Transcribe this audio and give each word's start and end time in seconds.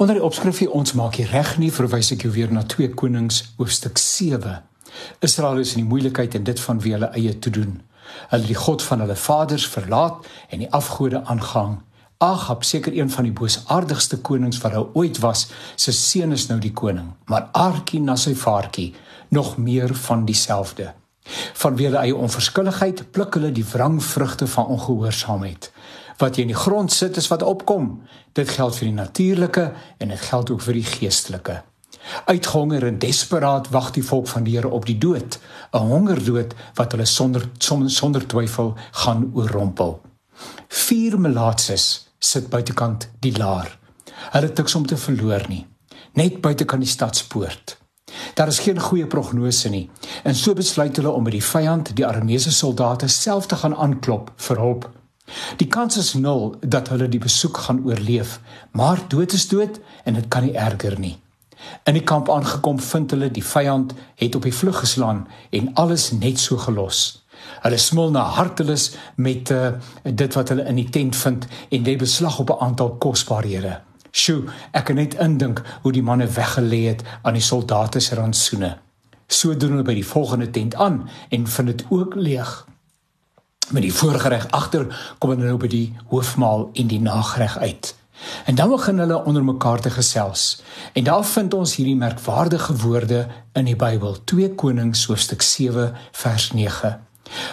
Onder 0.00 0.14
die 0.14 0.24
opskrif 0.24 0.58
hier 0.58 0.70
ons 0.72 0.94
maak 0.96 1.18
hier 1.20 1.28
reg 1.28 1.58
nie 1.60 1.68
verwys 1.76 2.08
ek 2.14 2.22
jou 2.24 2.30
weer 2.32 2.48
na 2.48 2.62
2 2.64 2.94
Konings 2.96 3.42
hoofstuk 3.58 3.98
7. 4.00 4.54
Israel 5.20 5.58
is 5.60 5.74
in 5.74 5.82
die 5.82 5.90
moeilikheid 5.90 6.38
en 6.38 6.46
dit 6.46 6.60
van 6.64 6.78
wie 6.80 6.94
hulle 6.94 7.10
eie 7.18 7.34
te 7.36 7.50
doen. 7.52 7.74
Hulle 8.30 8.48
die 8.48 8.56
God 8.56 8.80
van 8.86 9.04
hulle 9.04 9.16
vaders 9.20 9.66
verlaat 9.68 10.24
en 10.48 10.62
die 10.64 10.70
afgode 10.78 11.20
aangang. 11.28 11.74
Ahab, 12.24 12.64
seker 12.64 12.96
een 12.96 13.12
van 13.12 13.28
die 13.28 13.34
boosaardigste 13.36 14.22
konings 14.24 14.62
wat 14.64 14.72
daar 14.78 14.88
ooit 14.96 15.20
was, 15.20 15.50
se 15.76 15.92
seun 15.92 16.32
is 16.32 16.46
nou 16.48 16.56
die 16.64 16.72
koning, 16.72 17.12
maar 17.28 17.50
Arkie 17.52 18.00
na 18.00 18.16
sy 18.16 18.32
vaartjie, 18.32 18.94
nog 19.28 19.58
meer 19.60 19.92
van 20.08 20.24
dieselfde. 20.24 20.94
Vanweë 21.60 21.90
hulle 21.90 22.06
eie 22.06 22.16
onverskilligheid 22.16 23.04
pluk 23.12 23.36
hulle 23.36 23.52
die 23.52 23.68
wrangvrugte 23.74 24.48
van 24.48 24.72
ongehoorsaamheid 24.78 25.69
wat 26.20 26.36
jy 26.36 26.44
in 26.46 26.52
die 26.52 26.62
grond 26.62 26.92
sit 26.92 27.16
is 27.16 27.28
wat 27.32 27.42
opkom. 27.42 28.02
Dit 28.36 28.52
geld 28.56 28.76
vir 28.76 28.90
die 28.90 28.96
natuurlike 28.96 29.72
en 29.98 30.12
dit 30.12 30.20
geld 30.28 30.50
ook 30.50 30.62
vir 30.62 30.78
die 30.78 30.86
geestelike. 30.86 31.62
Uitgehonger 32.26 32.86
en 32.86 32.98
desperaat 32.98 33.68
wag 33.74 33.90
die 33.96 34.04
volk 34.04 34.28
van 34.28 34.44
die 34.44 34.56
Here 34.56 34.68
op 34.68 34.86
die 34.86 34.98
dood, 34.98 35.38
'n 35.72 35.90
hongerdood 35.92 36.54
wat 36.74 36.92
hulle 36.92 37.04
sonder 37.04 37.48
sonder 37.58 38.26
twyfel 38.26 38.76
gaan 38.90 39.30
oorrompel. 39.34 40.00
Vier 40.68 41.20
melaatses 41.20 42.08
sit 42.18 42.48
buitekant 42.48 43.08
die 43.20 43.36
laar. 43.36 43.78
Hulle 44.32 44.46
het 44.46 44.56
niks 44.56 44.74
om 44.74 44.86
te 44.86 44.96
verloor 44.96 45.44
nie, 45.48 45.66
net 46.12 46.40
buitekant 46.40 46.82
die 46.82 46.90
stadspoort. 46.90 47.76
Daar 48.34 48.48
is 48.48 48.58
geen 48.58 48.80
goeie 48.80 49.06
prognose 49.06 49.68
nie. 49.68 49.90
En 50.24 50.34
so 50.34 50.54
besluit 50.54 50.96
hulle 50.96 51.10
om 51.10 51.24
by 51.24 51.30
die 51.30 51.44
vyand, 51.44 51.96
die 51.96 52.06
Arameese 52.06 52.52
soldate 52.52 53.08
self 53.08 53.46
te 53.46 53.56
gaan 53.56 53.76
aanklop 53.76 54.32
vir 54.36 54.56
hulp. 54.56 54.90
Die 55.56 55.66
kans 55.66 55.96
is 55.96 56.14
nul 56.14 56.56
dat 56.60 56.88
hulle 56.88 57.08
die 57.08 57.20
besoek 57.22 57.56
gaan 57.56 57.84
oorleef, 57.84 58.40
maar 58.72 59.02
dood 59.08 59.32
is 59.32 59.48
dood 59.48 59.80
en 60.04 60.14
dit 60.14 60.28
kan 60.28 60.44
nie 60.44 60.54
erger 60.54 60.98
nie. 61.00 61.18
In 61.84 61.94
die 61.94 62.04
kamp 62.04 62.30
aangekom 62.30 62.80
vind 62.80 63.10
hulle 63.10 63.30
die 63.30 63.44
vyand 63.44 63.94
het 64.20 64.34
op 64.34 64.46
die 64.48 64.54
vlug 64.54 64.80
geslaan 64.80 65.26
en 65.50 65.74
alles 65.74 66.10
net 66.10 66.38
so 66.38 66.56
gelos. 66.56 67.20
Hulle 67.60 67.78
smil 67.78 68.10
na 68.10 68.22
hartelus 68.36 68.90
met 69.16 69.50
uh, 69.50 69.72
dit 70.04 70.34
wat 70.36 70.52
hulle 70.52 70.66
in 70.68 70.80
die 70.80 70.88
tent 70.92 71.16
vind 71.16 71.46
en 71.68 71.86
lê 71.86 71.96
beslag 71.96 72.38
op 72.38 72.50
'n 72.50 72.62
aantal 72.66 72.96
kosbarehede. 73.04 73.80
Sjoe, 74.10 74.44
ek 74.72 74.84
kan 74.84 74.96
net 74.96 75.14
indink 75.14 75.62
hoe 75.82 75.92
die 75.92 76.02
manne 76.02 76.26
weggelê 76.26 76.86
het 76.88 77.02
aan 77.22 77.38
die 77.38 77.42
soldate 77.42 78.00
se 78.00 78.14
rantsoene. 78.14 78.78
So 79.28 79.54
doen 79.54 79.70
hulle 79.70 79.86
by 79.86 79.94
die 79.94 80.06
volgende 80.06 80.50
tent 80.50 80.74
aan 80.74 81.08
en 81.28 81.46
vind 81.46 81.66
dit 81.66 81.84
ook 81.90 82.14
leeg 82.14 82.66
met 83.70 83.82
die 83.82 83.94
voorgereg 83.94 84.46
agter 84.50 84.86
kom 85.18 85.30
hulle 85.30 85.46
nou 85.46 85.56
by 85.60 85.68
die 85.70 85.86
hoofmaal 86.10 86.70
en 86.74 86.90
die 86.90 87.00
nagereg 87.00 87.58
uit. 87.58 87.94
En 88.44 88.54
dan 88.54 88.68
begin 88.68 88.98
hulle 88.98 89.24
onder 89.24 89.44
mekaar 89.44 89.80
te 89.80 89.90
gesels. 89.90 90.62
En 90.92 91.04
daar 91.04 91.24
vind 91.24 91.54
ons 91.54 91.74
hierdie 91.76 91.96
merkwaardige 91.96 92.76
woorde 92.76 93.26
in 93.52 93.64
die 93.64 93.76
Bybel, 93.76 94.18
2 94.24 94.54
Konings 94.54 95.06
hoofstuk 95.06 95.42
7 95.42 95.94
vers 96.12 96.50
9. 96.52 96.98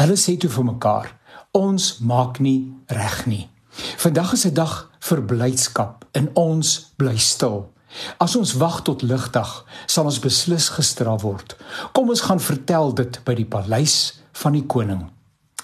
Hulle 0.00 0.16
sê 0.16 0.36
toe 0.36 0.50
vir 0.50 0.64
mekaar: 0.64 1.12
Ons 1.50 1.98
maak 1.98 2.38
nie 2.38 2.72
reg 2.86 3.26
nie. 3.26 3.48
Vandag 3.96 4.32
is 4.32 4.46
'n 4.46 4.54
dag 4.54 4.90
vir 5.00 5.22
blydskap 5.22 6.04
en 6.12 6.30
ons 6.34 6.92
bly 6.96 7.16
stil. 7.16 7.70
As 8.18 8.36
ons 8.36 8.52
wag 8.52 8.82
tot 8.82 9.02
ligdag, 9.02 9.64
sal 9.86 10.04
ons 10.04 10.18
beslis 10.18 10.68
gestraf 10.68 11.22
word. 11.22 11.56
Kom 11.92 12.08
ons 12.08 12.20
gaan 12.20 12.40
vertel 12.40 12.94
dit 12.94 13.20
by 13.24 13.34
die 13.34 13.46
paleis 13.46 14.20
van 14.32 14.52
die 14.52 14.66
koning. 14.66 15.17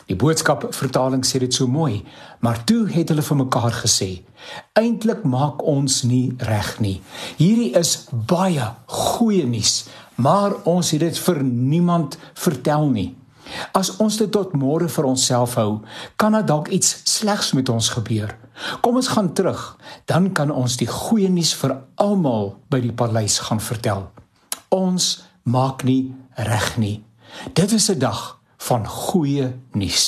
Die 0.06 0.16
boodskap 0.16 0.66
vertaling 0.76 1.24
sê 1.24 1.40
dit 1.40 1.54
so 1.54 1.66
mooi, 1.66 2.02
maar 2.44 2.60
toe 2.68 2.84
het 2.92 3.08
hulle 3.08 3.24
vir 3.24 3.36
mekaar 3.36 3.72
gesê: 3.72 4.22
"Eintlik 4.76 5.24
maak 5.24 5.62
ons 5.64 6.02
nie 6.02 6.34
reg 6.38 6.80
nie. 6.80 7.00
Hierdie 7.36 7.72
is 7.78 8.06
baie 8.12 8.72
goeie 8.86 9.46
nuus, 9.46 9.86
maar 10.16 10.52
ons 10.64 10.90
het 10.90 11.00
dit 11.00 11.18
vir 11.18 11.42
niemand 11.42 12.18
vertel 12.34 12.88
nie. 12.88 13.14
As 13.72 13.96
ons 13.96 14.16
dit 14.16 14.30
tot 14.30 14.52
môre 14.52 14.88
vir 14.88 15.04
onsself 15.04 15.54
hou, 15.54 15.80
kan 16.16 16.32
dit 16.32 16.46
dalk 16.46 16.68
iets 16.68 17.02
slegs 17.04 17.52
met 17.52 17.68
ons 17.68 17.88
gebeur. 17.88 18.36
Kom 18.80 18.96
ons 18.96 19.08
gaan 19.08 19.32
terug, 19.32 19.76
dan 20.06 20.32
kan 20.32 20.50
ons 20.50 20.76
die 20.76 20.88
goeie 20.88 21.28
nuus 21.28 21.54
vir 21.54 21.76
almal 21.94 22.54
by 22.70 22.80
die 22.80 22.92
paleis 22.92 23.38
gaan 23.38 23.60
vertel. 23.60 24.08
Ons 24.68 25.24
maak 25.42 25.84
nie 25.84 26.14
reg 26.36 26.76
nie. 26.78 27.04
Dit 27.52 27.72
is 27.72 27.90
'n 27.90 27.98
dag 27.98 28.43
van 28.68 28.86
goeie 28.88 29.50
nuus. 29.72 30.06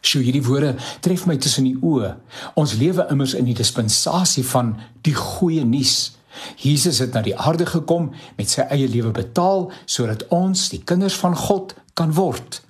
Sjoe, 0.00 0.22
hierdie 0.22 0.44
woorde 0.44 0.74
tref 1.02 1.24
my 1.26 1.36
tussen 1.40 1.66
die 1.66 1.76
oë. 1.80 2.12
Ons 2.60 2.76
lewe 2.78 3.06
immers 3.10 3.34
in 3.38 3.48
die 3.48 3.56
dispensasie 3.56 4.44
van 4.46 4.76
die 5.06 5.16
goeie 5.16 5.64
nuus. 5.66 6.16
Jesus 6.60 7.00
het 7.00 7.16
na 7.16 7.22
die 7.24 7.34
aarde 7.36 7.66
gekom 7.66 8.10
met 8.36 8.52
sy 8.52 8.66
eie 8.68 8.88
lewe 8.92 9.14
betaal 9.16 9.70
sodat 9.88 10.26
ons 10.34 10.68
die 10.72 10.82
kinders 10.84 11.16
van 11.16 11.36
God 11.36 11.74
kan 11.96 12.12
word. 12.14 12.60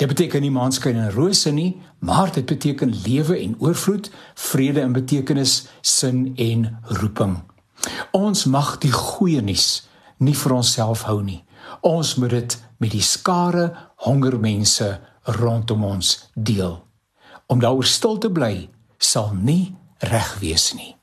Dit 0.00 0.08
beteken 0.08 0.40
nie 0.42 0.54
maanskyn 0.54 0.96
en 0.96 1.12
rose 1.12 1.52
nie, 1.52 1.74
maar 2.00 2.32
dit 2.32 2.46
beteken 2.48 2.94
lewe 3.04 3.36
en 3.36 3.58
oorvloed, 3.60 4.08
vrede 4.34 4.80
en 4.80 4.96
betekenis, 4.96 5.66
sin 5.82 6.30
en 6.40 6.70
roeping. 7.02 7.36
Ons 8.16 8.46
mag 8.48 8.78
die 8.80 8.92
goeie 8.94 9.42
nuus 9.44 9.82
nie 10.20 10.36
vir 10.36 10.54
onsself 10.56 11.06
hou 11.08 11.20
nie. 11.24 11.42
Ons 11.86 12.14
moet 12.20 12.30
dit 12.30 12.56
met 12.80 12.92
die 12.92 13.04
skare 13.04 13.70
hongermense 14.06 14.92
rondom 15.40 15.84
ons 15.84 16.14
deel. 16.34 16.78
Om 17.46 17.60
daaroor 17.60 17.88
stil 17.88 18.18
te 18.18 18.30
bly 18.32 18.68
sal 18.98 19.32
nie 19.34 19.74
reg 19.98 20.36
wees 20.40 20.72
nie. 20.76 20.99